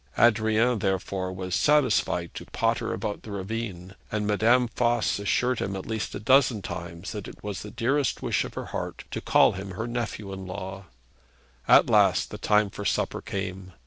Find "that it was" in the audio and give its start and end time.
7.11-7.61